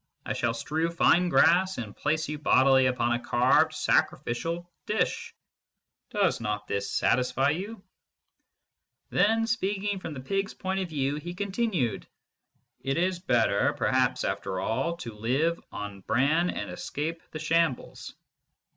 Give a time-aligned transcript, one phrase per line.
[0.25, 5.35] I shall strew fine grass, and place you bodily upon a carved sacrificial dish.
[6.09, 7.83] Does not this satisfy you?
[9.11, 12.07] Then, speaking from the pigs point of view, he continued:
[12.79, 18.15] It is better, perhaps, after all, to live on bran and escape the shambles.